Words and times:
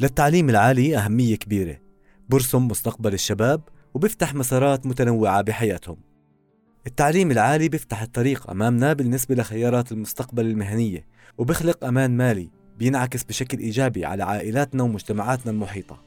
للتعليم 0.00 0.50
العالي 0.50 0.96
أهمية 0.96 1.36
كبيرة. 1.36 1.78
برسم 2.28 2.68
مستقبل 2.68 3.14
الشباب 3.14 3.60
وبيفتح 3.94 4.34
مسارات 4.34 4.86
متنوعة 4.86 5.42
بحياتهم. 5.42 5.96
التعليم 6.86 7.30
العالي 7.30 7.68
بيفتح 7.68 8.02
الطريق 8.02 8.50
أمامنا 8.50 8.92
بالنسبة 8.92 9.34
لخيارات 9.34 9.92
المستقبل 9.92 10.46
المهنية 10.46 11.06
وبيخلق 11.38 11.84
أمان 11.84 12.16
مالي 12.16 12.50
بينعكس 12.78 13.24
بشكل 13.24 13.58
إيجابي 13.58 14.04
على 14.04 14.24
عائلاتنا 14.24 14.82
ومجتمعاتنا 14.82 15.52
المحيطة. 15.52 16.02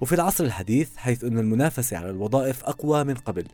وفي 0.00 0.14
العصر 0.14 0.44
الحديث 0.44 0.96
حيث 0.96 1.24
أن 1.24 1.38
المنافسة 1.38 1.96
على 1.96 2.10
الوظائف 2.10 2.64
أقوى 2.64 3.04
من 3.04 3.14
قبل 3.14 3.44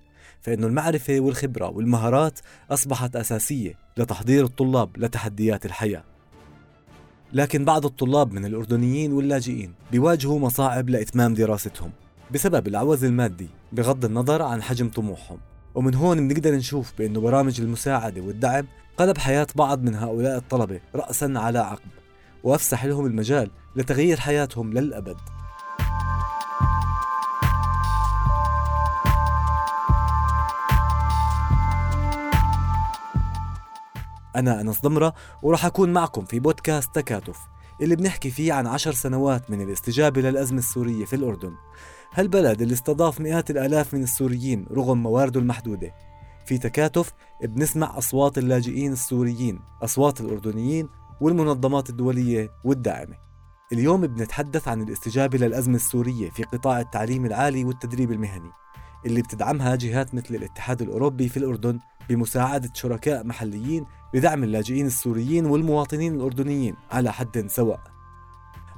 فإن 0.41 0.65
المعرفة 0.65 1.21
والخبرة 1.21 1.71
والمهارات 1.71 2.39
أصبحت 2.71 3.17
أساسية 3.17 3.75
لتحضير 3.97 4.45
الطلاب 4.45 4.97
لتحديات 4.97 5.67
الحياة. 5.67 6.12
لكن 7.33 7.65
بعض 7.65 7.87
الطلاب 7.87 8.33
من 8.33 8.45
الأردنيين 8.45 9.13
واللاجئين 9.13 9.73
بيواجهوا 9.93 10.39
مصاعب 10.39 10.91
لإتمام 10.91 11.35
دراستهم 11.35 11.91
بسبب 12.31 12.69
العوز 12.69 13.05
المادي 13.05 13.49
بغض 13.73 14.05
النظر 14.05 14.43
عن 14.43 14.63
حجم 14.63 14.89
طموحهم. 14.89 15.39
ومن 15.75 15.95
هون 15.95 16.29
بنقدر 16.29 16.55
نشوف 16.55 16.93
بأنه 16.99 17.21
برامج 17.21 17.61
المساعدة 17.61 18.21
والدعم 18.21 18.67
قلب 18.97 19.19
حياة 19.19 19.47
بعض 19.55 19.83
من 19.83 19.95
هؤلاء 19.95 20.37
الطلبة 20.37 20.81
رأسا 20.95 21.33
على 21.37 21.59
عقب 21.59 21.91
وأفسح 22.45 22.85
لهم 22.85 23.07
المجال 23.07 23.51
لتغيير 23.77 24.21
حياتهم 24.21 24.73
للأبد. 24.73 25.17
أنا 34.37 34.61
أنس 34.61 34.81
ضمرة 34.81 35.15
وراح 35.43 35.67
أكون 35.67 35.93
معكم 35.93 36.25
في 36.25 36.41
بودكاست 36.41 36.95
تكاتف 36.95 37.39
اللي 37.81 37.97
بنحكي 37.97 38.31
فيه 38.31 38.53
عن 38.53 38.67
عشر 38.67 38.93
سنوات 38.93 39.51
من 39.51 39.61
الاستجابة 39.61 40.21
للأزمة 40.21 40.59
السورية 40.59 41.05
في 41.05 41.17
الأردن. 41.17 41.55
هالبلد 42.15 42.63
اللي 42.63 42.75
استضاف 42.75 43.21
مئات 43.21 43.51
الآلاف 43.51 43.95
من 43.95 44.03
السوريين 44.03 44.67
رغم 44.71 45.03
موارده 45.03 45.41
المحدودة. 45.41 45.95
في 46.47 46.59
تكاتف 46.59 47.13
بنسمع 47.43 47.99
أصوات 47.99 48.39
اللاجئين 48.39 48.93
السوريين 48.93 49.61
أصوات 49.83 50.21
الأردنيين 50.21 50.89
والمنظمات 51.21 51.91
الدولية 51.91 52.51
والداعمة. 52.65 53.17
اليوم 53.73 54.07
بنتحدث 54.07 54.69
عن 54.69 54.83
الاستجابة 54.83 55.39
للأزمة 55.39 55.77
السورية 55.77 56.31
في 56.31 56.43
قطاع 56.43 56.81
التعليم 56.81 57.27
العالي 57.27 57.65
والتدريب 57.65 58.13
المهني. 58.13 58.51
اللي 59.07 59.23
بتدعمها 59.23 59.77
جهات 59.77 60.15
مثل 60.15 60.35
الاتحاد 60.35 60.83
الأوروبي 60.83 61.29
في 61.29 61.37
الأردن 61.37 61.79
بمساعدة 62.09 62.71
شركاء 62.75 63.27
محليين 63.27 63.85
لدعم 64.15 64.45
اللاجئين 64.45 64.87
السوريين 64.87 65.47
والمواطنين 65.47 66.15
الأردنيين 66.15 66.75
على 66.91 67.13
حد 67.13 67.47
سواء. 67.49 67.81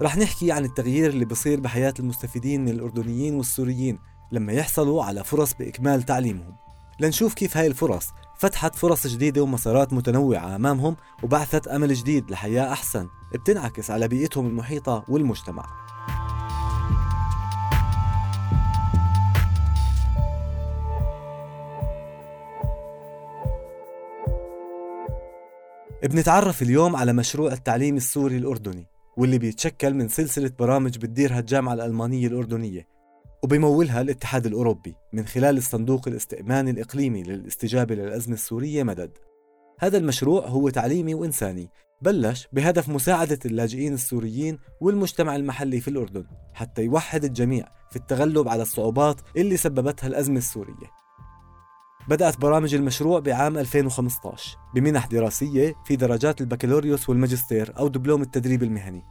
رح 0.02 0.16
نحكي 0.16 0.52
عن 0.52 0.64
التغيير 0.64 1.10
اللي 1.10 1.24
بصير 1.24 1.60
بحياة 1.60 1.94
المستفيدين 1.98 2.64
من 2.64 2.68
الأردنيين 2.68 3.34
والسوريين 3.34 3.98
لما 4.32 4.52
يحصلوا 4.52 5.04
على 5.04 5.24
فرص 5.24 5.54
بإكمال 5.54 6.02
تعليمهم. 6.02 6.56
لنشوف 7.00 7.34
كيف 7.34 7.56
هاي 7.56 7.66
الفرص 7.66 8.08
فتحت 8.38 8.74
فرص 8.74 9.06
جديدة 9.06 9.42
ومسارات 9.42 9.92
متنوعة 9.92 10.56
أمامهم 10.56 10.96
وبعثت 11.22 11.68
أمل 11.68 11.94
جديد 11.94 12.30
لحياة 12.30 12.72
أحسن. 12.72 13.08
بتنعكس 13.34 13.90
على 13.90 14.08
بيئتهم 14.08 14.46
المحيطة 14.46 15.04
والمجتمع. 15.08 15.64
بنتعرف 26.08 26.62
اليوم 26.62 26.96
على 26.96 27.12
مشروع 27.12 27.52
التعليم 27.52 27.96
السوري 27.96 28.36
الأردني 28.36 28.86
واللي 29.16 29.38
بيتشكل 29.38 29.94
من 29.94 30.08
سلسلة 30.08 30.50
برامج 30.58 30.98
بتديرها 30.98 31.38
الجامعة 31.38 31.74
الألمانية 31.74 32.26
الأردنية 32.26 32.86
وبيمولها 33.42 34.00
الاتحاد 34.00 34.46
الأوروبي 34.46 34.94
من 35.12 35.26
خلال 35.26 35.56
الصندوق 35.56 36.08
الاستئماني 36.08 36.70
الإقليمي 36.70 37.22
للاستجابة 37.22 37.94
للأزمة 37.94 38.34
السورية 38.34 38.82
مدد. 38.82 39.10
هذا 39.80 39.98
المشروع 39.98 40.46
هو 40.46 40.68
تعليمي 40.68 41.14
وإنساني 41.14 41.70
بلش 42.02 42.48
بهدف 42.52 42.88
مساعدة 42.88 43.38
اللاجئين 43.46 43.94
السوريين 43.94 44.58
والمجتمع 44.80 45.36
المحلي 45.36 45.80
في 45.80 45.88
الأردن 45.88 46.24
حتى 46.54 46.82
يوحد 46.82 47.24
الجميع 47.24 47.68
في 47.90 47.96
التغلب 47.96 48.48
على 48.48 48.62
الصعوبات 48.62 49.20
اللي 49.36 49.56
سببتها 49.56 50.06
الأزمة 50.06 50.38
السورية. 50.38 51.03
بدأت 52.08 52.40
برامج 52.40 52.74
المشروع 52.74 53.20
بعام 53.20 53.58
2015 53.58 54.58
بمنح 54.74 55.06
دراسية 55.06 55.74
في 55.84 55.96
درجات 55.96 56.40
البكالوريوس 56.40 57.08
والماجستير 57.08 57.78
أو 57.78 57.88
دبلوم 57.88 58.22
التدريب 58.22 58.62
المهني. 58.62 59.02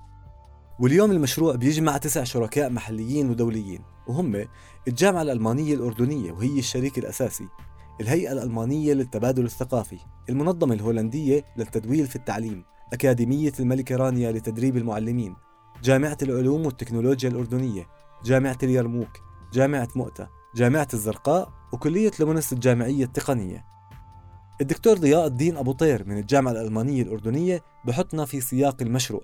واليوم 0.80 1.12
المشروع 1.12 1.56
بيجمع 1.56 1.98
تسع 1.98 2.24
شركاء 2.24 2.70
محليين 2.70 3.30
ودوليين 3.30 3.82
وهم 4.08 4.46
الجامعة 4.88 5.22
الألمانية 5.22 5.74
الأردنية 5.74 6.32
وهي 6.32 6.60
الشريك 6.60 6.98
الأساسي 6.98 7.48
الهيئة 8.02 8.32
الألمانية 8.32 8.94
للتبادل 8.94 9.46
الثقافي 9.46 9.98
المنظمة 10.30 10.74
الهولندية 10.74 11.46
للتدويل 11.58 12.08
في 12.08 12.16
التعليم 12.16 12.64
أكاديمية 12.94 13.52
الملكة 13.60 13.96
رانيا 13.96 14.32
لتدريب 14.32 14.78
المعلمين 14.78 15.36
جامعة 15.84 16.18
العلوم 16.22 16.66
والتكنولوجيا 16.66 17.30
الأردنية 17.30 17.88
جامعة 18.26 18.58
اليرموك 18.64 19.20
جامعة 19.54 19.88
مؤتة 19.96 20.28
جامعة 20.56 20.88
الزرقاء 20.94 21.63
وكلية 21.74 22.12
لمونس 22.20 22.54
الجامعية 22.54 23.06
التقنية. 23.06 23.66
الدكتور 24.62 24.98
ضياء 24.98 25.28
الدين 25.28 25.58
أبو 25.58 25.72
طير 25.72 26.08
من 26.08 26.18
الجامعة 26.18 26.52
الألمانية 26.52 27.04
الأردنية 27.04 27.62
بحطنا 27.86 28.26
في 28.26 28.42
سياق 28.42 28.82
المشروع. 28.82 29.22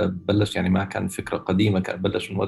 بلش 0.00 0.56
يعني 0.56 0.70
ما 0.70 0.84
كان 0.84 1.08
فكرة 1.08 1.36
قديمة 1.36 1.80
كان 1.80 2.02
بلش 2.02 2.30
من 2.30 2.38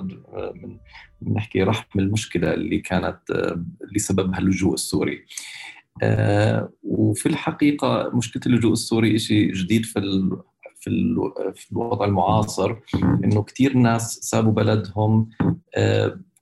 من 1.23 1.33
نحكي 1.35 1.63
رحم 1.63 1.99
المشكلة 1.99 2.55
اللي 2.55 2.79
كانت 2.79 3.19
اللي 3.85 3.99
سببها 3.99 4.39
اللجوء 4.39 4.75
السوري. 4.75 5.27
وفي 6.83 7.27
الحقيقة 7.27 8.11
مشكلة 8.15 8.43
اللجوء 8.47 8.73
السوري 8.73 9.19
شيء 9.19 9.53
جديد 9.53 9.85
في 9.85 10.01
في 10.81 10.91
في 11.55 11.73
الوضع 11.73 12.07
المعاصر 12.07 12.77
إنه 13.25 13.43
كثير 13.43 13.77
ناس 13.77 14.19
سابوا 14.23 14.53
بلدهم 14.53 15.29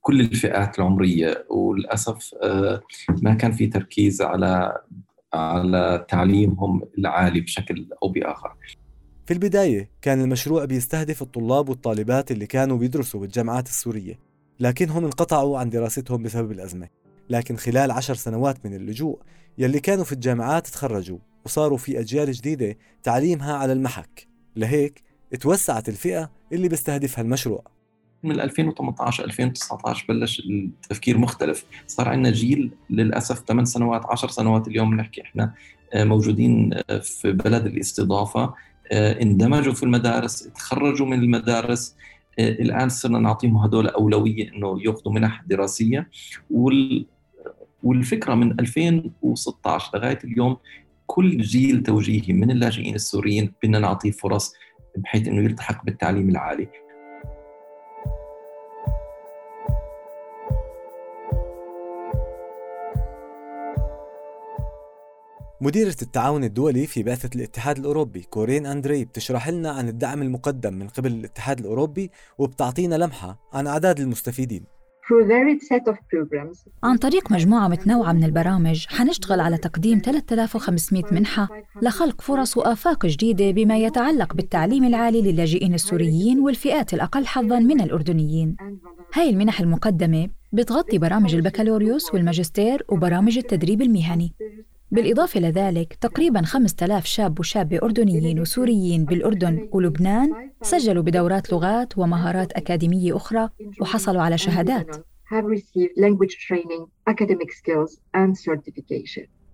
كل 0.07 0.21
الفئات 0.21 0.79
العمرية 0.79 1.45
وللأسف 1.49 2.35
آه، 2.43 2.81
ما 3.21 3.33
كان 3.33 3.51
في 3.51 3.67
تركيز 3.67 4.21
على 4.21 4.77
على 5.33 6.05
تعليمهم 6.09 6.81
العالي 6.97 7.41
بشكل 7.41 7.87
أو 8.03 8.09
بآخر. 8.09 8.53
في 9.25 9.33
البداية 9.33 9.89
كان 10.01 10.21
المشروع 10.21 10.65
بيستهدف 10.65 11.21
الطلاب 11.21 11.69
والطالبات 11.69 12.31
اللي 12.31 12.45
كانوا 12.45 12.77
بيدرسوا 12.77 13.19
بالجامعات 13.19 13.67
السورية، 13.67 14.19
لكنهم 14.59 15.05
انقطعوا 15.05 15.59
عن 15.59 15.69
دراستهم 15.69 16.23
بسبب 16.23 16.51
الأزمة. 16.51 16.87
لكن 17.29 17.57
خلال 17.57 17.91
عشر 17.91 18.13
سنوات 18.13 18.65
من 18.65 18.73
اللجوء 18.73 19.19
يلي 19.57 19.79
كانوا 19.79 20.03
في 20.03 20.11
الجامعات 20.11 20.67
تخرجوا 20.67 21.19
وصاروا 21.45 21.77
في 21.77 21.99
أجيال 21.99 22.31
جديدة 22.31 22.77
تعليمها 23.03 23.53
على 23.53 23.73
المحك 23.73 24.27
لهيك 24.55 25.03
توسعت 25.39 25.89
الفئة 25.89 26.31
اللي 26.53 26.69
بيستهدفها 26.69 27.21
المشروع 27.21 27.76
من 28.23 28.39
2018 28.39 29.25
2019 29.25 30.05
بلش 30.09 30.39
التفكير 30.39 31.17
مختلف. 31.17 31.65
صار 31.87 32.09
عندنا 32.09 32.31
جيل 32.31 32.71
للأسف 32.89 33.39
8 33.39 33.65
سنوات 33.65 34.05
10 34.05 34.29
سنوات 34.29 34.67
اليوم 34.67 34.91
بنحكي 34.91 35.21
إحنا 35.21 35.53
آه، 35.93 36.03
موجودين 36.03 36.69
آه، 36.89 36.99
في 36.99 37.31
بلد 37.31 37.65
الاستضافة. 37.65 38.53
آه، 38.91 39.21
اندمجوا 39.21 39.73
في 39.73 39.83
المدارس 39.83 40.39
تخرجوا 40.55 41.07
من 41.07 41.19
المدارس. 41.19 41.95
الآن 42.39 42.89
صرنا 42.89 43.19
نعطيهم 43.19 43.57
هدول 43.57 43.87
أولوية 43.87 44.53
إنه 44.53 44.81
يأخذوا 44.81 45.13
منح 45.13 45.43
دراسية. 45.47 46.09
وال 46.49 47.05
والفكرة 47.83 48.35
من 48.35 48.59
2016 48.59 49.97
لغاية 49.97 50.19
اليوم 50.23 50.57
كل 51.07 51.37
جيل 51.37 51.83
توجيهي 51.83 52.33
من 52.33 52.51
اللاجئين 52.51 52.95
السوريين 52.95 53.53
بدنا 53.63 53.79
نعطيه 53.79 54.11
فرص 54.11 54.53
بحيث 54.97 55.27
إنه 55.27 55.43
يلتحق 55.43 55.85
بالتعليم 55.85 56.29
العالي. 56.29 56.67
مديرة 65.61 65.95
التعاون 66.01 66.43
الدولي 66.43 66.87
في 66.87 67.03
بعثة 67.03 67.29
الاتحاد 67.35 67.77
الأوروبي 67.77 68.21
كورين 68.21 68.65
أندري 68.65 69.05
بتشرح 69.05 69.49
لنا 69.49 69.71
عن 69.71 69.87
الدعم 69.87 70.21
المقدم 70.21 70.73
من 70.73 70.87
قبل 70.87 71.11
الاتحاد 71.11 71.59
الأوروبي 71.59 72.11
وبتعطينا 72.37 72.95
لمحة 72.95 73.39
عن 73.53 73.67
أعداد 73.67 73.99
المستفيدين. 73.99 74.63
عن 76.83 76.97
طريق 76.97 77.31
مجموعة 77.31 77.67
متنوعة 77.67 78.13
من 78.13 78.23
البرامج 78.23 78.87
حنشتغل 78.87 79.39
على 79.39 79.57
تقديم 79.57 80.01
3500 80.05 81.03
منحة 81.11 81.49
لخلق 81.81 82.21
فرص 82.21 82.57
وآفاق 82.57 83.05
جديدة 83.05 83.51
بما 83.51 83.77
يتعلق 83.77 84.33
بالتعليم 84.33 84.83
العالي 84.83 85.21
للاجئين 85.21 85.73
السوريين 85.73 86.39
والفئات 86.39 86.93
الأقل 86.93 87.25
حظاً 87.25 87.59
من 87.59 87.81
الأردنيين. 87.81 88.55
هاي 89.13 89.29
المنح 89.29 89.59
المقدمة 89.59 90.29
بتغطي 90.53 90.97
برامج 90.97 91.35
البكالوريوس 91.35 92.13
والماجستير 92.13 92.85
وبرامج 92.89 93.37
التدريب 93.37 93.81
المهني. 93.81 94.33
بالإضافة 94.91 95.39
لذلك 95.39 95.93
تقريبا 95.93 96.41
5000 96.41 97.05
شاب 97.05 97.39
وشابة 97.39 97.79
أردنيين 97.83 98.39
وسوريين 98.39 99.05
بالأردن 99.05 99.69
ولبنان 99.71 100.51
سجلوا 100.61 101.03
بدورات 101.03 101.51
لغات 101.53 101.97
ومهارات 101.97 102.51
أكاديمية 102.51 103.15
أخرى 103.15 103.49
وحصلوا 103.81 104.21
على 104.21 104.37
شهادات. 104.37 105.05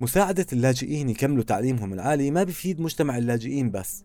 مساعدة 0.02 0.46
اللاجئين 0.54 1.10
يكملوا 1.10 1.44
تعليمهم 1.44 1.94
العالي 1.94 2.32
ما 2.32 2.44
بفيد 2.44 2.82
مجتمع 2.82 3.18
اللاجئين 3.18 3.72
بس 3.72 4.04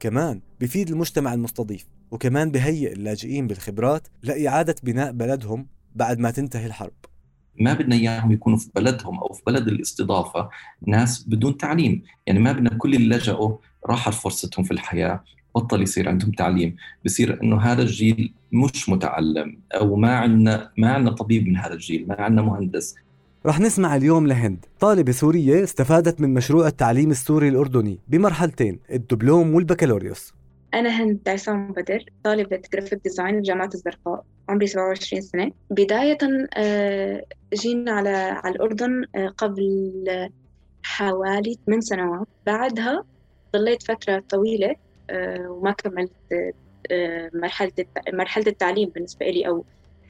كمان 0.00 0.40
بفيد 0.60 0.90
المجتمع 0.90 1.34
المستضيف 1.34 1.86
وكمان 2.10 2.50
بهيئ 2.50 2.92
اللاجئين 2.92 3.46
بالخبرات 3.46 4.08
لإعادة 4.22 4.74
بناء 4.82 5.12
بلدهم 5.12 5.66
بعد 5.94 6.18
ما 6.18 6.30
تنتهي 6.30 6.66
الحرب. 6.66 6.92
ما 7.60 7.72
بدنا 7.72 7.94
إياهم 7.96 8.32
يكونوا 8.32 8.58
في 8.58 8.70
بلدهم 8.74 9.18
أو 9.18 9.32
في 9.32 9.42
بلد 9.46 9.68
الاستضافة 9.68 10.48
ناس 10.86 11.28
بدون 11.28 11.56
تعليم، 11.56 12.02
يعني 12.26 12.38
ما 12.38 12.52
بدنا 12.52 12.70
كل 12.70 12.94
اللي 12.94 13.16
لجأوا 13.16 13.56
راحت 13.86 14.14
فرصتهم 14.14 14.64
في 14.64 14.70
الحياة، 14.70 15.24
بطل 15.54 15.82
يصير 15.82 16.08
عندهم 16.08 16.30
تعليم، 16.30 16.76
بصير 17.04 17.42
إنه 17.42 17.60
هذا 17.60 17.82
الجيل 17.82 18.34
مش 18.52 18.88
متعلم 18.88 19.58
أو 19.74 19.96
ما 19.96 20.16
عندنا 20.16 20.70
ما 20.76 20.92
عندنا 20.92 21.14
طبيب 21.14 21.48
من 21.48 21.56
هذا 21.56 21.72
الجيل، 21.74 22.08
ما 22.08 22.20
عندنا 22.20 22.42
مهندس. 22.42 22.94
رح 23.46 23.60
نسمع 23.60 23.96
اليوم 23.96 24.26
لهند، 24.26 24.64
طالبة 24.80 25.12
سورية 25.12 25.64
استفادت 25.64 26.20
من 26.20 26.34
مشروع 26.34 26.66
التعليم 26.66 27.10
السوري 27.10 27.48
الأردني 27.48 27.98
بمرحلتين 28.08 28.78
الدبلوم 28.90 29.54
والبكالوريوس. 29.54 30.34
أنا 30.74 31.02
هند 31.02 31.28
عصام 31.28 31.72
بدر 31.72 32.04
طالبة 32.24 32.60
graphic 32.72 33.00
design 33.04 33.40
بجامعة 33.40 33.70
الزرقاء 33.74 34.24
عمري 34.48 34.66
27 34.66 35.22
سنة. 35.22 35.52
بداية 35.70 36.18
آه، 36.56 37.24
جينا 37.54 37.92
على 37.92 38.08
على 38.08 38.54
الأردن 38.54 39.04
آه، 39.14 39.28
قبل 39.28 40.04
حوالي 40.82 41.56
8 41.66 41.80
سنوات. 41.80 42.28
بعدها 42.46 43.04
ضليت 43.52 43.82
فترة 43.82 44.24
طويلة 44.28 44.76
آه، 45.10 45.50
وما 45.50 45.72
كملت 45.72 46.12
مرحلة 47.34 47.72
مرحلة 48.12 48.46
التعليم 48.46 48.88
بالنسبة 48.88 49.26
لي 49.26 49.48
أو 49.48 49.64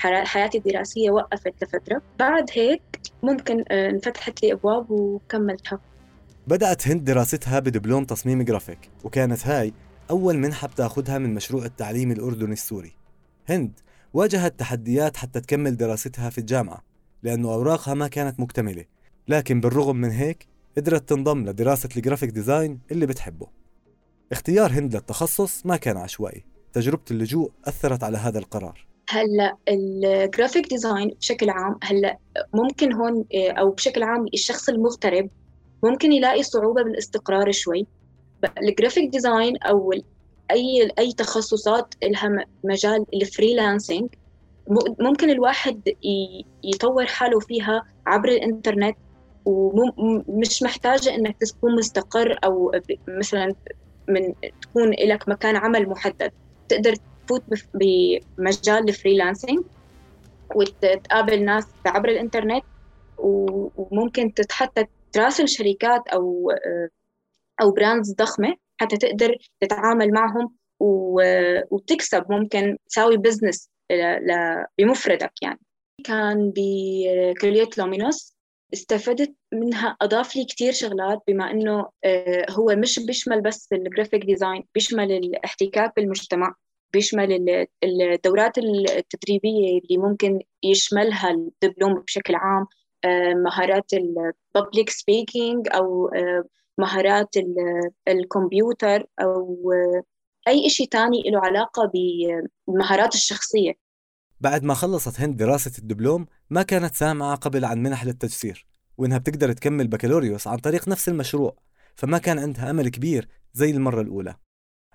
حياتي 0.04 0.58
الدراسية 0.58 1.10
وقفت 1.10 1.64
لفترة. 1.64 2.02
بعد 2.18 2.50
هيك 2.52 2.82
ممكن 3.22 3.62
انفتحت 3.62 4.42
لي 4.42 4.52
أبواب 4.52 4.90
وكملتها. 4.90 5.80
بدأت 6.46 6.88
هند 6.88 7.04
دراستها 7.04 7.58
بدبلوم 7.58 8.04
تصميم 8.04 8.42
جرافيك 8.42 8.90
وكانت 9.04 9.46
هاي 9.46 9.72
أول 10.10 10.38
منحة 10.38 10.68
بتاخدها 10.68 11.18
من 11.18 11.34
مشروع 11.34 11.64
التعليم 11.64 12.12
الأردني 12.12 12.52
السوري. 12.52 12.92
هند 13.48 13.80
واجهت 14.14 14.58
تحديات 14.58 15.16
حتى 15.16 15.40
تكمل 15.40 15.76
دراستها 15.76 16.30
في 16.30 16.38
الجامعة. 16.38 16.93
لأنه 17.24 17.54
أوراقها 17.54 17.94
ما 17.94 18.08
كانت 18.08 18.40
مكتملة. 18.40 18.84
لكن 19.28 19.60
بالرغم 19.60 19.96
من 19.96 20.10
هيك 20.10 20.46
قدرت 20.76 21.08
تنضم 21.08 21.44
لدراسة 21.44 21.88
ال 21.96 22.00
graphic 22.00 22.30
design 22.30 22.80
اللي 22.90 23.06
بتحبه. 23.06 23.46
اختيار 24.32 24.72
هند 24.72 24.94
للتخصص 24.94 25.66
ما 25.66 25.76
كان 25.76 25.96
عشوائي. 25.96 26.44
تجربة 26.72 27.02
اللجوء 27.10 27.50
أثرت 27.64 28.04
على 28.04 28.18
هذا 28.18 28.38
القرار. 28.38 28.86
هلأ 29.08 29.56
ال 29.68 29.81
graphic 29.81 30.68
design 30.68 31.08
بشكل 31.08 31.50
عام 31.50 31.78
هلأ 31.82 32.18
ممكن 32.54 32.92
هون 32.92 33.24
أو 33.34 33.70
بشكل 33.70 34.02
عام 34.02 34.26
الشخص 34.34 34.68
المغترب 34.68 35.30
ممكن 35.82 36.12
يلاقي 36.12 36.42
صعوبة 36.42 36.82
بالاستقرار 36.82 37.52
شوي. 37.52 37.86
ال 38.62 38.68
graphic 38.68 39.10
design 39.10 39.56
أو 39.56 39.92
اي 40.50 40.90
أي 40.98 41.12
تخصصات 41.12 41.94
لها 42.04 42.46
مجال 42.64 43.06
ال 43.14 43.22
freelancing 43.22 44.08
ممكن 45.00 45.30
الواحد 45.30 45.82
يطور 46.64 47.06
حاله 47.06 47.40
فيها 47.40 47.82
عبر 48.06 48.28
الإنترنت 48.28 48.96
ومش 49.44 50.62
محتاجة 50.62 51.14
إنك 51.14 51.36
تكون 51.40 51.76
مستقر 51.76 52.38
أو 52.44 52.72
مثلا 53.08 53.54
من 54.08 54.34
تكون 54.62 54.90
لك 54.90 55.28
مكان 55.28 55.56
عمل 55.56 55.88
محدد. 55.88 56.30
تقدر 56.68 56.94
تفوت 57.26 57.44
بمجال 57.74 58.88
ال 58.88 58.94
freelancing 58.94 59.58
وتقابل 60.54 61.44
ناس 61.44 61.64
عبر 61.86 62.08
الإنترنت 62.08 62.64
وممكن 63.18 64.32
حتى 64.50 64.84
تراسل 65.12 65.48
شركات 65.48 66.08
أو 66.08 66.52
أو 67.60 67.70
brands 67.70 68.14
ضخمة 68.14 68.54
حتى 68.76 68.96
تقدر 68.96 69.36
تتعامل 69.60 70.10
معهم 70.12 70.54
وتكسب. 71.70 72.24
ممكن 72.32 72.76
تساوي 72.88 73.16
business 73.16 73.70
بمفردك 74.78 75.32
يعني. 75.42 75.60
كان 76.04 76.52
بكلية 76.56 77.68
لومينوس 77.78 78.34
استفدت 78.74 79.34
منها 79.52 79.96
أضاف 80.02 80.36
لي 80.36 80.44
كتير 80.44 80.72
شغلات 80.72 81.22
بما 81.28 81.50
إنه 81.50 81.88
آه، 82.04 82.46
هو 82.50 82.76
مش 82.76 82.98
بيشمل 83.06 83.40
بس 83.40 83.68
ال 83.72 83.79
graphic 83.79 84.24
design 84.24 84.64
بيشمل 84.74 85.12
الاحتكاك 85.12 85.92
بالمجتمع 85.96 86.54
بيشمل 86.92 87.66
الدورات 87.84 88.58
التدريبية 88.58 89.78
اللي 89.78 89.98
ممكن 89.98 90.40
يشملها 90.62 91.30
الدبلوم 91.30 91.94
بشكل 91.94 92.34
عام 92.34 92.66
آه، 93.04 93.34
مهارات 93.34 93.92
ال 93.94 94.08
public 94.08 94.90
speaking 94.90 95.68
أو 95.74 96.08
آه، 96.08 96.44
مهارات 96.78 97.28
الكمبيوتر 98.08 99.06
أو 99.20 99.72
أي 100.48 100.68
شيء 100.70 100.88
تاني 100.88 101.22
له 101.26 101.40
علاقة 101.40 101.92
بالمهارات 102.66 103.14
الشخصية. 103.14 103.72
بعد 104.40 104.64
ما 104.64 104.74
خلصت 104.74 105.20
هند 105.20 105.36
دراسة 105.36 105.72
الدبلوم 105.78 106.26
ما 106.50 106.62
كانت 106.62 106.94
سامعة 106.94 107.34
قبل 107.34 107.64
عن 107.64 107.82
منح 107.82 108.04
للتجسير 108.04 108.66
وإنها 108.98 109.18
بتقدر 109.18 109.52
تكمل 109.52 109.88
بكالوريوس 109.88 110.46
عن 110.46 110.58
طريق 110.58 110.88
نفس 110.88 111.08
المشروع 111.08 111.56
فما 111.94 112.18
كان 112.18 112.38
عندها 112.38 112.70
أمل 112.70 112.88
كبير 112.88 113.28
زي 113.52 113.70
المرة 113.70 114.00
الأولى. 114.00 114.36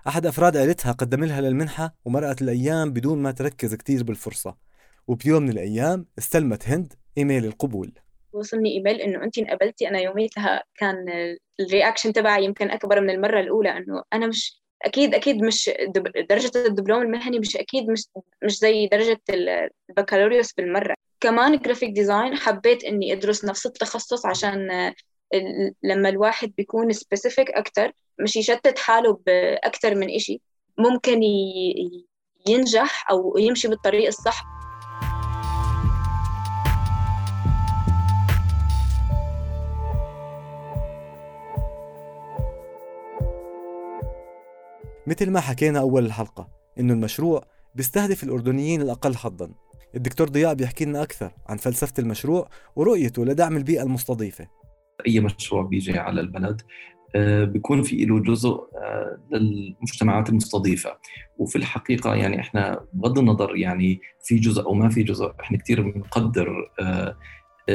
أحد 0.08 0.26
أفراد 0.26 0.56
عائلتها 0.56 0.92
قدم 0.92 1.24
لها 1.24 1.40
للمنحة 1.40 1.94
ومرقت 2.04 2.42
الأيام 2.42 2.92
بدون 2.92 3.18
ما 3.18 3.30
تركز 3.30 3.74
كتير 3.74 4.02
بالفرصة. 4.02 4.56
وبيوم 5.06 5.42
من 5.42 5.50
الأيام 5.50 6.06
استلمت 6.18 6.68
هند 6.68 6.92
إيميل 7.18 7.44
القبول. 7.44 7.92
وصلني 8.32 8.72
إيميل 8.72 9.00
إنه 9.00 9.24
انت 9.24 9.38
انقبلتي 9.38 9.88
أنا 9.88 9.98
يوميتها 9.98 10.62
كان 10.74 10.96
ال 11.60 11.66
reaction 11.66 12.12
تبعي 12.12 12.44
يمكن 12.44 12.70
أكبر 12.70 13.00
من 13.00 13.10
المرة 13.10 13.40
الأولى 13.40 13.70
إنه 13.70 14.02
أنا 14.12 14.26
مش 14.26 14.59
أكيد 14.82 15.14
أكيد 15.14 15.42
مش 15.42 15.70
درجة 16.30 16.50
الدبلوم 16.56 17.02
المهني 17.02 17.38
مش 17.38 17.56
أكيد 17.56 17.90
مش 17.90 18.04
مش 18.44 18.58
زي 18.58 18.86
درجة 18.86 19.20
البكالوريوس 19.90 20.52
بالمرة. 20.52 20.94
كمان 21.20 21.58
graphic 21.58 21.90
design 21.90 22.36
حبيت 22.36 22.84
إني 22.84 23.12
أدرس 23.12 23.44
نفس 23.44 23.66
التخصص 23.66 24.26
عشان 24.26 24.92
لما 25.82 26.08
الواحد 26.08 26.52
بيكون 26.56 26.92
specific 26.92 27.50
أكثر 27.50 27.92
مش 28.20 28.36
يشتت 28.36 28.78
حاله 28.78 29.20
باكثر 29.26 29.94
من 29.94 30.10
إشي. 30.10 30.40
ممكن 30.78 31.22
ينجح 32.48 33.10
أو 33.10 33.38
يمشي 33.38 33.68
بالطريق 33.68 34.06
الصح. 34.06 34.44
مثل 45.06 45.30
ما 45.30 45.40
حكينا 45.40 45.80
أول 45.80 46.06
الحلقة 46.06 46.48
إنه 46.80 46.92
المشروع 46.92 47.44
بيستهدف 47.74 48.24
الأردنيين 48.24 48.82
الأقل 48.82 49.16
حظا. 49.16 49.50
الدكتور 49.94 50.28
ضياء 50.28 50.54
بيحكي 50.54 50.84
لنا 50.84 51.02
أكثر 51.02 51.32
عن 51.48 51.56
فلسفة 51.56 51.94
المشروع 51.98 52.48
ورؤيته 52.76 53.24
لدعم 53.24 53.56
البيئة 53.56 53.82
المستضيفة. 53.82 54.48
أي 55.06 55.20
مشروع 55.20 55.62
بيجي 55.62 55.98
على 55.98 56.20
البلد 56.20 56.62
آه، 57.14 57.44
بيكون 57.44 57.82
في 57.82 58.04
له 58.04 58.20
جزء 58.20 58.50
آه، 58.50 59.18
للمجتمعات 59.30 60.28
المستضيفة. 60.28 60.90
وفي 61.38 61.56
الحقيقة 61.56 62.14
يعني 62.14 62.40
إحنا 62.40 62.84
بغض 62.92 63.18
النظر 63.18 63.56
يعني 63.56 64.00
في 64.24 64.36
جزء 64.36 64.62
أو 64.62 64.74
ما 64.74 64.88
في 64.88 65.02
جزء 65.02 65.32
إحنا 65.40 65.58
كثير 65.58 65.90
بنقدر 65.90 66.70
آه، 66.80 67.16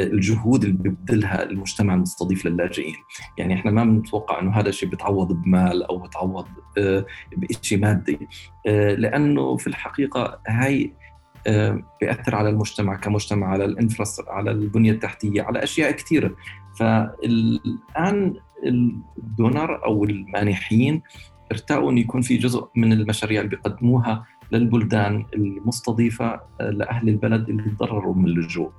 الجهود 0.04 0.64
اللي 0.64 0.78
بيبذلها 0.78 1.44
المجتمع 1.44 1.94
المستضيف 1.94 2.46
للاجئين. 2.46 2.96
يعني 3.38 3.54
إحنا 3.54 3.72
ما 3.72 3.84
بنتوقع 3.84 4.40
إنه 4.40 4.52
هذا 4.52 4.70
الشيء 4.70 4.90
بتعوض 4.90 5.34
بمال 5.34 5.84
أو 5.84 5.98
بتعوض 5.98 6.46
آه، 6.78 7.06
بشيء 7.38 7.80
مادي. 7.80 8.20
آه، 8.68 8.96
لأنه 8.96 9.58
في 9.58 9.68
الحقيقة 9.68 10.40
هاي 10.48 10.94
آه، 11.48 11.84
بيأثر 12.02 12.36
على 12.36 12.50
المجتمع 12.50 12.96
كمجتمع 12.96 13.48
على 13.48 13.66
الانفراستر 13.66 14.24
على 14.30 14.52
البنية 14.52 14.92
التحتية 14.92 15.42
على 15.42 15.64
أشياء 15.64 15.92
كثيرة. 15.92 16.36
فالآن 16.80 18.34
الدونر 19.18 19.86
أو 19.86 20.04
المانحين 20.04 21.02
ارتأوا 21.52 21.92
أن 21.92 21.98
يكون 21.98 22.22
في 22.22 22.38
جزء 22.38 22.68
من 22.76 22.94
المشاريع 22.94 23.42
اللي 23.42 23.50
بيقدموها 23.50 24.26
للبلدان 24.52 25.26
المستضيفة 25.36 26.42
لأهل 26.60 27.10
البلد 27.10 27.50
اللي 27.50 27.64
تضرروا 27.64 28.16
من 28.16 28.26
اللجوء. 28.26 28.72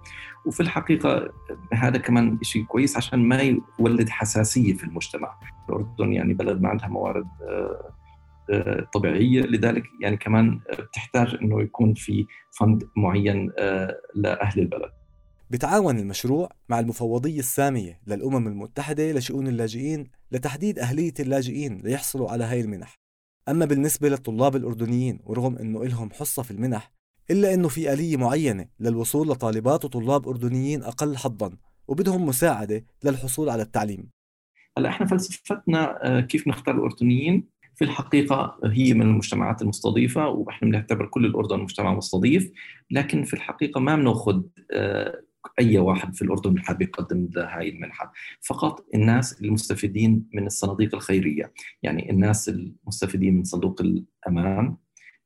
وفي 0.47 0.61
الحقيقة 0.61 1.33
هذا 1.73 1.99
كمان 1.99 2.39
شيء 2.43 2.65
كويس 2.65 2.97
عشان 2.97 3.19
ما 3.19 3.59
يولد 3.79 4.09
حساسية 4.09 4.75
في 4.75 4.85
المجتمع. 4.85 5.35
الأردن 5.69 6.13
يعني 6.13 6.35
بلد 6.35 6.61
ما 6.61 6.69
عندها 6.69 6.89
موارد 6.89 7.27
آه، 7.43 7.93
آه، 8.51 8.87
طبيعية. 8.95 9.41
لذلك 9.43 9.83
يعني 10.01 10.17
كمان 10.17 10.61
بتحتاج 10.79 11.37
أنه 11.43 11.63
يكون 11.63 11.95
في 11.95 12.27
فند 12.59 12.89
معين 12.97 13.53
آه، 13.59 13.97
لأهل 14.15 14.61
البلد. 14.61 14.91
بتعاون 15.51 15.99
المشروع 15.99 16.49
مع 16.69 16.81
المفوضية 16.81 17.39
السامية 17.39 18.01
للأمم 18.07 18.49
المتحدة 18.49 19.13
لشؤون 19.13 19.49
اللاجئين 19.49 20.11
لتحديد 20.33 20.79
أهلية 20.79 21.15
اللاجئين 21.21 21.81
ليحصلوا 21.85 22.31
على 22.31 22.45
هاي 22.45 22.61
المنح. 22.61 22.95
أما 23.49 23.65
بالنسبة 23.65 24.09
للطلاب 24.09 24.57
الأردنيين 24.57 25.19
ورغم 25.25 25.57
أنه 25.57 25.83
إلهم 25.83 26.11
حصة 26.11 26.43
في 26.43 26.51
المنح 26.51 26.96
إلا 27.31 27.55
أنه 27.55 27.69
في 27.69 27.93
آلية 27.93 28.17
معينة 28.17 28.67
للوصول 28.81 29.29
لطالبات 29.29 29.85
وطلاب 29.85 30.29
أردنيين 30.29 30.83
أقل 30.83 31.17
حظاً 31.17 31.57
وبدهم 31.89 32.27
مساعدة 32.27 32.85
للحصول 33.05 33.49
على 33.49 33.63
التعليم. 33.63 34.11
هلأ 34.79 34.89
إحنا 34.89 35.07
فلسفتنا 35.07 35.99
آه، 36.03 36.21
كيف 36.21 36.49
نختار 36.49 36.75
الأردنيين؟ 36.75 37.57
في 37.75 37.85
الحقيقة 37.85 38.59
هي 38.65 38.95
من 38.95 39.03
المجتمعات 39.03 39.63
المستضيفة 39.63 40.29
ونحن 40.29 40.67
بنعتبر 40.67 41.07
كل 41.07 41.27
الأردن 41.27 41.61
مجتمع 41.61 41.95
مستضيف 41.95 42.53
لكن 42.91 43.25
في 43.25 43.35
الحقيقة 43.35 43.81
ما 43.81 43.97
بنأخذ 43.97 44.43
آه، 44.73 45.23
أي 45.59 45.79
واحد 45.79 46.15
في 46.15 46.23
الأردن 46.23 46.51
اللي 46.51 46.63
حابب 46.63 46.83
يقدم 46.83 47.29
هاي 47.37 47.69
المنحة. 47.69 48.13
فقط 48.41 48.87
الناس 48.95 49.43
المستفيدين 49.43 50.29
من 50.33 50.47
الصناديق 50.47 50.95
الخيرية 50.95 51.53
يعني 51.83 52.11
الناس 52.11 52.49
المستفيدين 52.49 53.37
من 53.37 53.45
صندوق 53.45 53.81
الأمان 53.81 54.77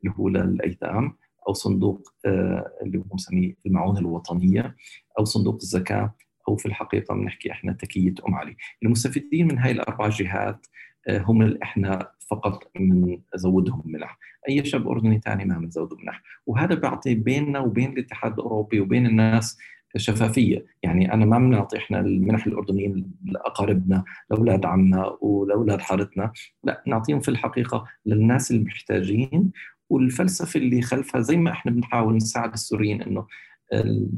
اللي 0.05 0.15
هو 0.17 0.29
للأيتام 0.29 1.17
أو 1.51 1.55
صندوق 1.55 2.09
آه، 2.27 2.73
اللي 2.83 2.99
هو 2.99 3.05
مسميه 3.15 3.55
المعونة 3.67 4.01
الوطنية 4.01 4.77
أو 5.19 5.25
صندوق 5.25 5.55
الزكاة 5.55 6.15
أو 6.49 6.57
في 6.57 6.67
الحقيقة 6.67 7.15
بنحكي 7.15 7.51
إحنا 7.53 7.73
تكيه 7.73 8.15
أم 8.29 8.35
علي. 8.35 8.57
المستفيدين 8.83 9.49
من 9.49 9.59
هاي 9.59 9.71
الأربع 9.71 10.09
جهات 10.09 10.67
آه، 11.09 11.19
هم 11.19 11.43
اللي 11.43 11.59
إحنا 11.63 12.11
فقط 12.31 12.71
بنزودهم 12.77 13.83
منح 13.85 14.19
أي 14.49 14.65
شاب 14.65 14.89
أردني 14.89 15.21
ثاني 15.25 15.45
ما 15.45 15.59
بنزوده 15.59 15.97
منح 15.97 16.23
وهذا 16.47 16.75
بيعطي 16.75 17.15
بيننا 17.15 17.59
وبين 17.61 17.93
الاتحاد 17.93 18.33
الأوروبي 18.33 18.81
وبين 18.81 19.07
الناس 19.07 19.59
شفافية. 19.97 20.67
يعني 20.83 21.13
أنا 21.15 21.25
ما 21.25 21.39
بنعطي 21.39 21.79
إحنا 21.79 22.01
المنح 22.01 22.47
الاردنيين 22.47 23.13
لأقاربنا 23.25 24.05
لأولاد 24.31 24.67
عمنا 24.67 25.17
ولأولاد 25.21 25.81
حارتنا. 25.81 26.33
لا 26.65 26.83
نعطيهم 26.87 27.21
في 27.21 27.29
الحقيقة 27.29 27.85
للناس 28.07 28.51
المحتاجين 28.51 29.53
والفلسفة 29.91 30.61
اللي 30.61 30.83
خلفها 30.83 31.21
زي 31.21 31.37
ما 31.37 31.51
إحنا 31.51 31.73
بنحاول 31.73 32.17
نساعد 32.17 32.53
السوريين 32.53 33.03
إنه 33.03 33.27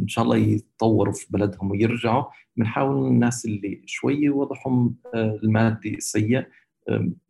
إن 0.03 0.09
شاء 0.09 0.25
الله 0.25 0.37
يتطوروا 0.37 1.13
في 1.15 1.27
بلدهم 1.31 1.71
ويرجعوا 1.71 2.25
بنحاول 2.57 3.07
الناس 3.07 3.45
اللي 3.45 3.83
شوي 3.87 4.29
وضعهم 4.29 4.95
آه، 5.15 5.39
المادي 5.43 6.01
سيء 6.01 6.47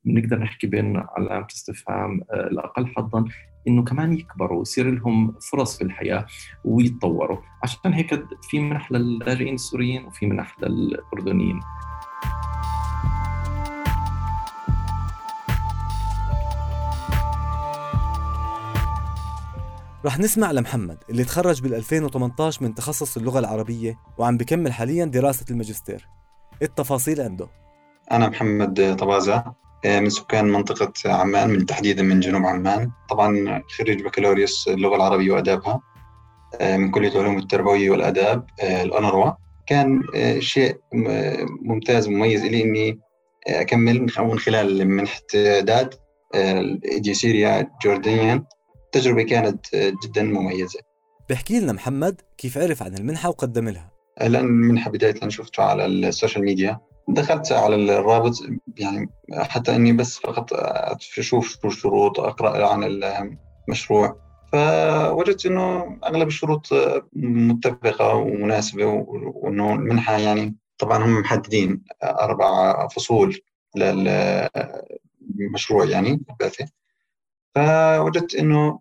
بنقدر 0.04 0.38
نحكي 0.38 0.66
بين 0.66 0.96
علامة 0.96 1.46
استفهام 1.50 2.20
آه، 2.30 2.46
الأقل 2.46 2.86
حظا 2.86 3.24
إنه 3.68 3.84
كمان 3.84 4.12
يكبروا 4.12 4.58
ويصير 4.58 4.90
لهم 4.90 5.34
فرص 5.50 5.78
في 5.78 5.84
الحياة 5.84 6.26
ويتطوروا. 6.64 7.38
عشان 7.62 7.92
هيك 7.92 8.24
في 8.50 8.60
منح 8.60 8.92
للاجئين 8.92 9.54
السوريين 9.54 10.04
وفي 10.04 10.26
منح 10.26 10.56
للاردنيين 10.62 11.60
رح 20.04 20.18
نسمع 20.18 20.52
لمحمد 20.52 20.98
اللي 21.10 21.24
تخرج 21.24 21.62
بال 21.62 21.74
2018 21.74 22.64
من 22.64 22.74
تخصص 22.74 23.16
اللغة 23.16 23.38
العربية 23.38 23.98
وعم 24.18 24.36
بكمل 24.36 24.72
حاليا 24.72 25.04
دراسة 25.04 25.44
الماجستير. 25.50 26.08
التفاصيل 26.62 27.20
عنده. 27.20 27.48
أنا 28.12 28.28
محمد 28.28 28.96
طبازة 28.98 29.44
آه، 29.84 30.00
من 30.00 30.10
سكان 30.10 30.44
منطقة 30.44 30.92
عمان 31.12 31.50
من 31.50 31.66
تحديدا 31.66 32.02
من 32.02 32.20
جنوب 32.20 32.46
عمان. 32.46 32.90
طبعا 33.10 33.62
خريج 33.78 34.02
بكالوريوس 34.02 34.68
اللغة 34.68 34.96
العربية 34.96 35.32
وآدابها 35.32 35.80
آه، 36.60 36.76
من 36.76 36.90
كلية 36.90 37.12
العلوم 37.12 37.38
التربوية 37.38 37.90
والآداب 37.90 38.46
آه، 38.60 38.82
الأنروا 38.82 39.32
كان 39.66 40.02
شيء 40.38 40.76
ممتاز 41.62 42.08
مميز 42.08 42.44
لي 42.44 42.62
إني 42.62 43.00
أكمل 43.46 44.06
من 44.18 44.38
خلال 44.38 44.88
منحة 44.88 45.20
إعداد 45.36 45.94
الجيسيريا 46.34 47.70
جوردانيا 47.84 48.44
تجربة 48.92 49.22
كانت 49.22 49.76
جدا 49.76 50.22
مميزة. 50.22 50.80
بحكي 51.30 51.60
لنا 51.60 51.72
محمد 51.72 52.20
كيف 52.38 52.58
عرف 52.58 52.82
عن 52.82 52.94
المنحة 52.94 53.28
وقدم 53.28 53.68
لها. 53.68 53.92
لأن 54.20 54.44
المنحة 54.44 54.90
بداية 54.90 55.28
شفتها 55.28 55.64
على 55.64 55.86
السوشيال 55.86 56.44
ميديا. 56.44 56.80
دخلت 57.08 57.52
على 57.52 57.76
الرابط 57.76 58.34
يعني 58.76 59.08
حتى 59.32 59.76
إني 59.76 59.92
بس 59.92 60.18
فقط 60.18 60.52
أشوف 61.18 61.58
شو 61.62 61.68
الشروط 61.68 62.20
أقرأ 62.20 62.66
عن 62.66 63.02
المشروع. 63.68 64.22
فوجدت 64.52 65.46
إنه 65.46 65.98
أغلب 66.04 66.28
الشروط 66.28 66.68
متفقة 67.12 68.14
ومناسبة 68.14 68.84
وإنه 68.84 69.74
المنحة 69.74 70.18
يعني 70.18 70.56
طبعا 70.78 71.04
هم 71.04 71.20
محددين 71.20 71.82
أربع 72.02 72.88
فصول 72.88 73.40
للمشروع 73.76 74.54
يعني 75.84 76.22
البعثه 76.30 76.66
فوجدت 77.54 78.34
إنه 78.34 78.80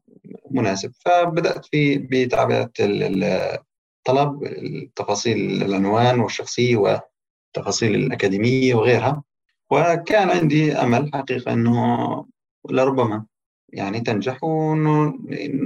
مناسب. 0.52 0.92
فبدأت 1.06 1.66
في 1.66 1.98
بتعبئه 1.98 2.72
الطلب 2.80 4.44
تفاصيل 4.96 5.64
العنوان 5.64 6.20
والشخصية 6.20 7.08
التفاصيل 7.48 7.96
الأكاديمية 7.96 8.76
وغيرها. 8.76 9.24
وكان 9.72 10.30
عندي 10.30 10.74
أمل 10.74 11.12
حقيقة 11.14 11.54
أنه 11.54 12.26
لربما 12.70 13.26
يعني 13.74 14.00
تنجح 14.00 14.44
وأنه 14.44 15.14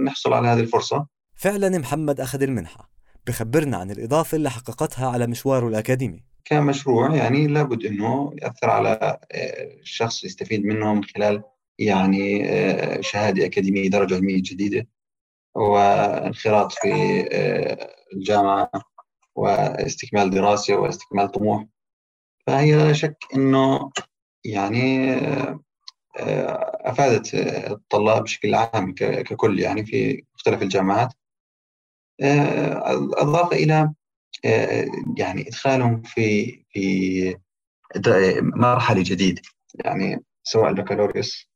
نحصل 0.05 0.33
على 0.33 0.47
هذه 0.47 0.59
الفرصة. 0.59 1.07
فعلا 1.35 1.77
محمد 1.77 2.19
أخذ 2.19 2.41
المنحة. 2.41 2.89
بخبرنا 3.27 3.77
عن 3.77 3.91
الإضافة 3.91 4.35
اللي 4.35 4.49
حققتها 4.49 5.09
على 5.09 5.27
مشواره 5.27 5.67
الأكاديمي. 5.67 6.23
كمشروع 6.45 7.15
يعني 7.15 7.47
لابد 7.47 7.85
أنه 7.85 8.33
يأثر 8.41 8.69
على 8.69 9.19
آه، 9.31 9.79
الشخص 9.81 10.23
يستفيد 10.23 10.65
منه 10.65 10.93
من 10.93 11.03
خلال 11.03 11.43
يعني 11.79 12.49
آه، 12.49 13.01
شهادة 13.01 13.45
أكاديمية 13.45 13.89
درجة 13.89 14.15
علمية 14.15 14.41
جديدة 14.41 14.87
وانخراط 15.55 16.71
في 16.71 16.89
آه، 17.31 17.95
الجامعة 18.13 18.71
واستكمال 19.35 20.29
دراسة 20.29 20.75
واستكمال 20.75 21.31
طموح. 21.31 21.65
فهي 22.47 22.75
لا 22.75 22.93
شك 22.93 23.17
إنه 23.35 23.91
يعني 24.45 25.13
آه، 25.13 25.59
أفادت 26.85 27.33
الطلاب 27.71 28.23
بشكل 28.23 28.55
عام 28.55 28.93
ككل 28.95 29.59
يعني 29.59 29.85
في 29.85 30.23
مختلف 30.35 30.61
الجامعات. 30.61 31.13
اضافه 32.21 33.55
إلى 33.55 33.93
يعني 35.17 35.47
إدخالهم 35.47 36.01
في 36.01 36.63
في 36.69 37.37
مرحلة 38.41 39.03
جديدة 39.05 39.41
يعني 39.85 40.23
سواء 40.43 40.69
البكالوريوس 40.69 41.49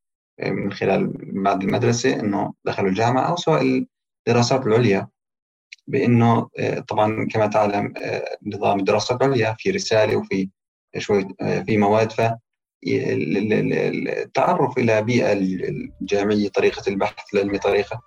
من 0.43 0.71
خلال 0.71 1.13
بعد 1.43 1.63
المدرسة 1.63 2.19
إنه 2.19 2.53
دخلوا 2.65 2.89
الجامعة 2.89 3.29
أو 3.29 3.35
سواء 3.35 3.85
الدراسات 4.27 4.67
العليا 4.67 5.07
بإنه 5.87 6.49
طبعا 6.87 7.27
كما 7.31 7.47
تعلم 7.47 7.93
نظام 8.45 8.79
الدراسات 8.79 9.21
العليا 9.21 9.55
في 9.59 9.71
رسالة 9.71 10.15
وفي 10.15 10.49
شوي 10.97 11.27
آه، 11.41 11.59
في 11.59 11.77
مواد 11.77 12.11
ف 12.11 12.21
التعرف 12.87 14.77
إلى 14.77 15.01
بيئة 15.01 15.33
الجامعية 16.01 16.49
طريقة 16.49 16.89
البحث 16.89 17.33
العلمي 17.33 17.57
طريقة 17.57 18.01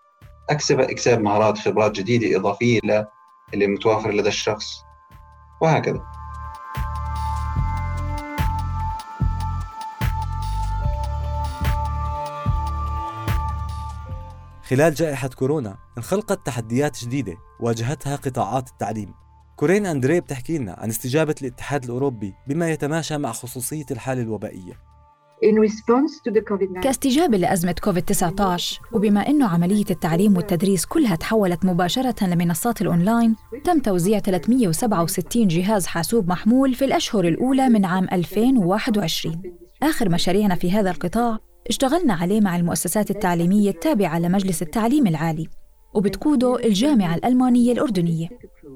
أكسب 0.50 0.80
أكساب 0.80 1.20
مهارات 1.20 1.58
خبرات 1.58 1.92
جديدة 1.92 2.36
إضافية 2.36 2.78
إلى 2.84 3.06
اللي 3.54 3.66
متوافر 3.66 4.10
لدى 4.10 4.28
الشخص 4.28 4.82
وهكذا. 5.62 6.02
خلال 14.72 14.94
جائحة 14.94 15.28
كورونا 15.28 15.76
انخلقت 15.98 16.46
تحديات 16.46 17.04
جديدة 17.04 17.36
واجهتها 17.60 18.16
قطاعات 18.16 18.68
التعليم. 18.68 19.14
كورين 19.56 19.86
أندري 19.86 20.20
بتحكي 20.20 20.58
لنا 20.58 20.72
عن 20.78 20.88
استجابة 20.88 21.34
الاتحاد 21.42 21.84
الأوروبي 21.84 22.34
بما 22.48 22.70
يتماشى 22.70 23.18
مع 23.18 23.32
خصوصية 23.32 23.84
الحالة 23.90 24.22
الوبائية. 24.22 24.72
كاستجابة 26.80 27.36
لأزمة 27.36 27.74
كوفيد-19 27.84 28.92
وبما 28.92 29.28
أنه 29.28 29.48
عملية 29.48 29.84
التعليم 29.90 30.36
والتدريس 30.36 30.86
كلها 30.86 31.16
تحولت 31.16 31.64
مباشرة 31.64 32.26
لمنصات 32.26 32.82
الأونلاين 32.82 33.36
تم 33.64 33.78
توزيع 33.78 34.18
367 34.18 35.48
جهاز 35.48 35.86
حاسوب 35.86 36.28
محمول 36.28 36.74
في 36.74 36.84
الأشهر 36.84 37.24
الأولى 37.24 37.68
من 37.68 37.84
عام 37.84 38.08
2021 38.12 39.42
آخر 39.82 40.08
مشاريعنا 40.08 40.54
في 40.54 40.72
هذا 40.72 40.90
القطاع 40.90 41.38
اشتغلنا 41.68 42.14
عليه 42.14 42.40
مع 42.40 42.56
المؤسسات 42.56 43.10
التعليمية 43.10 43.70
التابعة 43.70 44.18
لمجلس 44.18 44.62
التعليم 44.62 45.06
العالي 45.06 45.46
وبتقوده 45.94 46.64
الجامعة 46.64 47.14
الألمانية 47.14 47.72
الأردنية. 47.72 48.28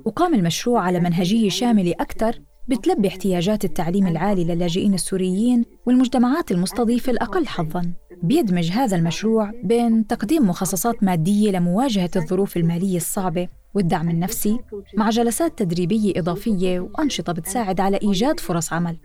وقام 0.04 0.34
المشروع 0.34 0.80
على 0.80 1.00
منهجية 1.00 1.48
شاملة 1.48 1.94
أكثر 2.00 2.40
بتلبي 2.68 3.08
احتياجات 3.08 3.64
التعليم 3.64 4.06
العالي 4.06 4.44
للاجئين 4.44 4.94
السوريين 4.94 5.64
والمجتمعات 5.86 6.50
المستضيفة 6.52 7.12
الأقل 7.12 7.46
حظاً. 7.46 7.92
بيدمج 8.22 8.70
هذا 8.70 8.96
المشروع 8.96 9.50
بين 9.64 10.06
تقديم 10.06 10.48
مخصصات 10.48 11.02
مادية 11.02 11.50
لمواجهة 11.50 12.10
الظروف 12.16 12.56
المالية 12.56 12.96
الصعبة 12.96 13.48
والدعم 13.76 14.10
النفسي 14.10 14.60
مع 14.94 15.10
جلسات 15.10 15.58
تدريبية 15.58 16.12
إضافية 16.16 16.80
وأنشطة 16.80 17.32
بتساعد 17.32 17.80
على 17.80 17.98
إيجاد 18.02 18.40
فرص 18.40 18.72
عمل. 18.72 18.98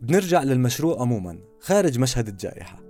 بنرجع 0.00 0.42
للمشروع 0.42 1.00
عموما 1.00 1.38
خارج 1.60 1.98
مشهد 1.98 2.28
الجائحة. 2.28 2.82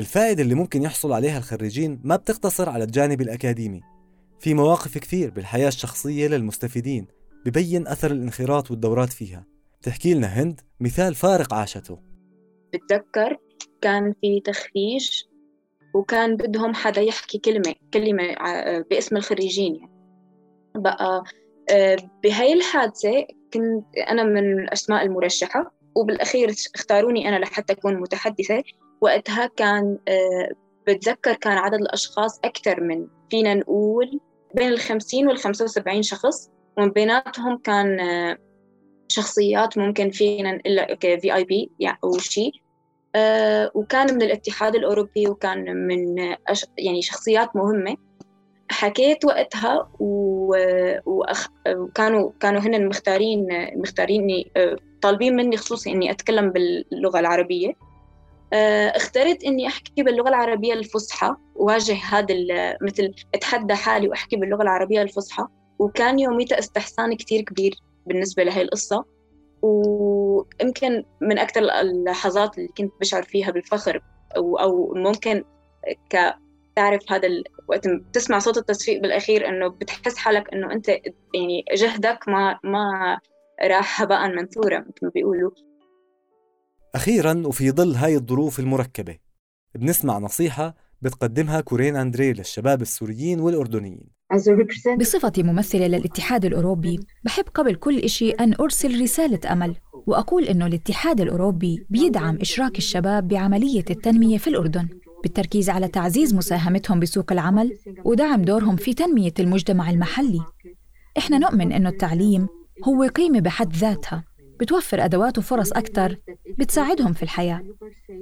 الفائدة 0.00 0.42
اللي 0.42 0.54
ممكن 0.54 0.82
يحصل 0.82 1.12
عليها 1.12 1.38
الخريجين 1.38 2.00
ما 2.04 2.16
بتقتصر 2.16 2.68
على 2.68 2.84
الجانب 2.84 3.20
الأكاديمي. 3.20 3.80
في 4.40 4.54
مواقف 4.54 4.98
كثير 4.98 5.30
بالحياة 5.30 5.68
الشخصية 5.68 6.28
للمستفيدين 6.28 7.06
ببين 7.46 7.86
أثر 7.86 8.10
الانخراط 8.10 8.70
والدورات 8.70 9.12
فيها. 9.12 9.44
تحكي 9.82 10.14
لنا 10.14 10.26
هند 10.26 10.60
مثال 10.80 11.14
فارق 11.14 11.54
عاشته. 11.54 11.98
بتذكر 12.74 13.36
كان 13.80 14.14
في 14.20 14.40
تخريج 14.40 15.22
وكان 15.96 16.36
بدهم 16.36 16.74
حدا 16.74 17.00
يحكي 17.00 17.38
كلمة 17.38 17.74
كلمة 17.94 18.34
باسم 18.90 19.16
الخريجين 19.16 19.74
يعني. 19.76 19.96
بقى 20.74 21.24
آه، 21.70 21.96
بهاي 22.22 22.52
الحادثة 22.52 23.26
كنت 23.54 23.84
أنا 24.08 24.22
من 24.22 24.58
الأسماء 24.58 25.04
المرشحة 25.06 25.72
وبالأخير 25.96 26.54
اختاروني 26.74 27.28
أنا 27.28 27.36
لحتى 27.38 27.72
أكون 27.72 28.00
متحدثة. 28.00 28.62
وقتها 29.00 29.46
كان 29.46 29.98
آه، 30.08 30.48
بتذكر 30.86 31.34
كان 31.34 31.58
عدد 31.58 31.80
الأشخاص 31.80 32.40
أكثر 32.44 32.80
من 32.80 33.06
فينا 33.30 33.54
نقول 33.54 34.20
بين 34.54 34.68
الخمسين 34.68 35.28
والخمسة 35.28 35.64
وسبعين 35.64 36.02
شخص. 36.02 36.50
ومن 36.78 36.90
بيناتهم 36.90 37.58
كان 37.58 38.00
آه، 38.00 38.38
شخصيات 39.08 39.78
ممكن 39.78 40.10
فينا 40.10 40.52
نقول 40.52 40.96
في 41.20 41.34
اي 41.34 41.44
بي 41.44 41.70
أو 42.04 42.18
شيء. 42.18 42.52
آه، 42.54 42.65
وكان 43.74 44.14
من 44.14 44.22
الاتحاد 44.22 44.74
الأوروبي 44.74 45.28
وكان 45.28 45.76
من 45.76 46.18
يعني 46.78 47.02
شخصيات 47.02 47.56
مهمة. 47.56 47.96
حكيت 48.70 49.24
وقتها. 49.24 49.88
وكانوا 51.76 52.30
كانوا 52.40 52.60
هن 52.60 52.88
مختارين 52.88 53.46
مختاريني 53.76 54.52
طالبين 55.02 55.36
مني 55.36 55.56
خصوصي 55.56 55.90
إني 55.90 56.10
أتكلم 56.10 56.50
باللغة 56.50 57.20
العربية. 57.20 57.72
آه، 58.52 58.88
اخترت 58.88 59.44
إني 59.44 59.66
أحكي 59.66 60.02
باللغة 60.02 60.28
العربية 60.28 60.72
الفصحى 60.72 61.34
واجه 61.54 61.94
هذا 61.94 62.34
مثل 62.82 63.14
أتحدى 63.34 63.74
حالي 63.74 64.08
وأحكي 64.08 64.36
باللغة 64.36 64.62
العربية 64.62 65.02
الفصحى. 65.02 65.46
وكان 65.78 66.18
يوميتها 66.18 66.58
استحسان 66.58 67.16
كثير 67.16 67.40
كبير 67.40 67.74
بالنسبة 68.06 68.42
لهي 68.42 68.62
القصة. 68.62 69.04
ويمكن 69.62 71.04
من 71.20 71.38
أكثر 71.38 71.60
اللحظات 71.60 72.58
اللي 72.58 72.68
كنت 72.78 72.92
بشعر 73.00 73.22
فيها 73.22 73.50
بالفخر 73.50 74.02
أو 74.36 74.56
أو 74.56 74.94
ممكن 74.94 75.44
ك 76.10 76.34
تعرف 76.76 77.12
هذا 77.12 77.26
ال... 77.26 77.44
وقت 77.68 77.88
بتسمع 77.88 78.38
صوت 78.38 78.58
التصفيق 78.58 79.02
بالأخير 79.02 79.48
إنه 79.48 79.68
بتحس 79.68 80.16
حالك 80.16 80.52
إنه 80.54 80.72
أنت 80.72 80.88
يعني 80.88 81.64
جهدك 81.74 82.28
ما 82.28 82.58
ما 82.64 83.18
راح 83.62 84.02
هباء 84.02 84.28
منثورا 84.28 84.78
مثل 84.78 84.98
ما 85.02 85.10
بيقولوا. 85.14 85.50
أخيرا 86.94 87.42
وفي 87.46 87.70
ظل 87.70 87.94
هاي 87.94 88.14
الظروف 88.14 88.58
المركبة 88.58 89.18
بنسمع 89.74 90.18
نصيحة 90.18 90.74
بتقدمها 91.06 91.60
كورين 91.60 91.96
أندري 91.96 92.32
للشباب 92.32 92.82
السوريين 92.82 93.40
والأردنيين. 93.40 94.06
بصفتي 94.96 95.42
ممثلة 95.42 95.86
للاتحاد 95.86 96.44
الأوروبي 96.44 97.00
بحب 97.24 97.44
قبل 97.54 97.74
كل 97.74 97.98
إشي 97.98 98.30
أن 98.30 98.54
أرسل 98.60 99.00
رسالة 99.02 99.52
أمل 99.52 99.74
وأقول 100.06 100.44
أنه 100.44 100.66
الاتحاد 100.66 101.20
الأوروبي 101.20 101.86
بيدعم 101.90 102.38
إشراك 102.40 102.78
الشباب 102.78 103.28
بعملية 103.28 103.84
التنمية 103.90 104.38
في 104.38 104.50
الأردن 104.50 104.88
بالتركيز 105.22 105.70
على 105.70 105.88
تعزيز 105.88 106.34
مساهمتهم 106.34 107.00
بسوق 107.00 107.32
العمل 107.32 107.78
ودعم 108.04 108.42
دورهم 108.42 108.76
في 108.76 108.94
تنمية 108.94 109.34
المجتمع 109.40 109.90
المحلي. 109.90 110.40
إحنا 111.18 111.38
نؤمن 111.38 111.72
أنه 111.72 111.88
التعليم 111.88 112.46
هو 112.88 113.02
قيمة 113.02 113.40
بحد 113.40 113.76
ذاتها 113.76 114.24
بتوفر 114.60 115.04
أدوات 115.04 115.38
وفرص 115.38 115.72
أكثر 115.72 116.16
بتساعدهم 116.58 117.12
في 117.12 117.22
الحياة. 117.22 117.62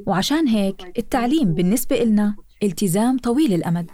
وعشان 0.06 0.48
هيك 0.48 0.98
التعليم 0.98 1.54
بالنسبة 1.54 2.02
إلنا 2.02 2.36
التزام 2.62 3.18
طويل 3.18 3.54
الأمد. 3.54 3.90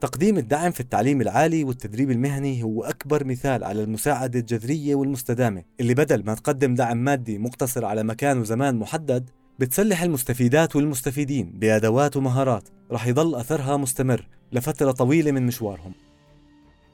تقديم 0.00 0.38
الدعم 0.38 0.70
في 0.70 0.80
التعليم 0.80 1.20
العالي 1.20 1.64
والتدريب 1.64 2.10
المهني 2.10 2.62
هو 2.62 2.84
أكبر 2.84 3.24
مثال 3.24 3.64
على 3.64 3.82
المساعدة 3.82 4.40
الجذرية 4.40 4.94
والمستدامة 4.94 5.62
اللي 5.80 5.94
بدل 5.94 6.24
ما 6.24 6.34
تقدم 6.34 6.74
دعم 6.74 6.96
مادي 6.96 7.38
مقتصر 7.38 7.84
على 7.84 8.02
مكان 8.02 8.38
وزمان 8.38 8.76
محدد 8.76 9.30
بتسلح 9.58 10.02
المستفيدات 10.02 10.76
والمستفيدين 10.76 11.50
بأدوات 11.58 12.16
ومهارات 12.16 12.68
رح 12.92 13.06
يضل 13.06 13.34
أثرها 13.34 13.76
مستمر 13.76 14.26
لفترة 14.52 14.90
طويلة 14.90 15.32
من 15.32 15.46
مشوارهم. 15.46 15.92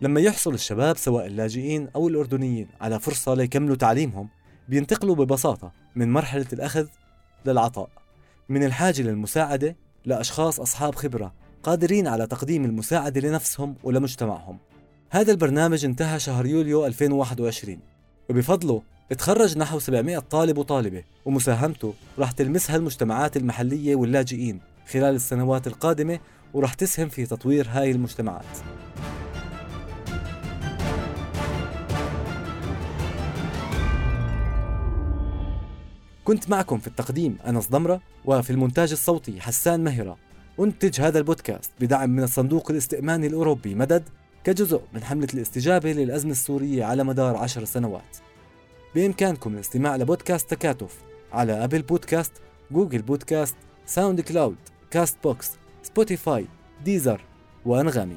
لما 0.01 0.21
يحصل 0.21 0.55
الشباب 0.55 0.97
سواء 0.97 1.27
اللاجئين 1.27 1.89
أو 1.95 2.09
الأردنيين 2.09 2.69
على 2.81 3.01
فرصة 3.01 3.35
ليكملوا 3.35 3.77
تعليمهم 3.77 4.29
بينتقلوا 4.69 5.15
ببساطة 5.15 5.73
من 5.97 6.13
مرحلة 6.13 6.47
الأخذ 6.53 6.87
للعطاء. 7.47 7.89
من 8.49 8.65
الحاجة 8.65 9.03
للمساعدة 9.03 9.77
لأشخاص 10.05 10.61
أصحاب 10.61 10.95
خبرة 10.95 11.35
قادرين 11.63 12.07
على 12.07 12.27
تقديم 12.27 12.65
المساعدة 12.65 13.21
لنفسهم 13.21 13.75
ولمجتمعهم. 13.83 14.59
هذا 15.11 15.33
البرنامج 15.33 15.85
انتهى 15.85 16.19
شهر 16.19 16.47
يوليو 16.47 16.87
2021 16.87 17.79
وبفضله 18.31 18.83
تخرج 19.19 19.59
نحو 19.59 19.79
700 19.79 20.19
طالب 20.19 20.59
وطالبة 20.59 21.05
ومساهمته 21.25 21.95
راح 22.19 22.33
تلمسها 22.33 22.77
المجتمعات 22.77 23.37
المحلية 23.37 23.97
واللاجئين 23.97 24.61
خلال 24.93 25.15
السنوات 25.15 25.67
القادمة 25.67 26.19
وراح 26.55 26.75
تسهم 26.75 27.09
في 27.09 27.27
تطوير 27.27 27.69
هاي 27.71 27.91
المجتمعات. 27.91 28.86
كنت 36.27 36.51
معكم 36.51 36.79
في 36.79 36.87
التقديم 36.87 37.39
أنس 37.47 37.71
ضمرة 37.71 38.01
وفي 38.25 38.51
المونتاج 38.51 38.93
الصوتي 38.93 39.41
حسان 39.41 39.85
مهرة. 39.85 40.17
أنتج 40.61 41.01
هذا 41.01 41.19
البودكاست 41.19 41.71
بدعم 41.81 42.11
من 42.11 42.23
الصندوق 42.23 42.71
الاستئماني 42.71 43.27
الأوروبي 43.27 43.75
مدد 43.75 44.03
كجزء 44.45 44.81
من 44.93 45.05
حملة 45.05 45.29
الاستجابة 45.35 45.93
للأزمة 45.93 46.31
السورية 46.31 46.85
على 46.85 47.05
مدار 47.05 47.37
عشر 47.37 47.65
سنوات. 47.65 48.17
بإمكانكم 48.95 49.55
الاستماع 49.55 49.97
لبودكاست 49.97 50.51
تكاتف 50.51 50.95
على 51.33 51.65
Apple 51.65 51.83
Podcasts، 51.83 52.33
Google 52.71 53.03
Podcasts، 53.03 53.57
SoundCloud، 53.87 54.57
Castbox، 54.91 55.51
Spotify، 55.83 56.47
Deezer 56.85 57.21
وأنغامي. 57.67 58.17